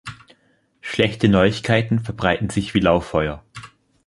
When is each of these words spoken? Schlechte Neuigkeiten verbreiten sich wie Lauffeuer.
Schlechte 0.79 1.29
Neuigkeiten 1.29 1.99
verbreiten 1.99 2.49
sich 2.49 2.73
wie 2.73 2.79
Lauffeuer. 2.79 3.45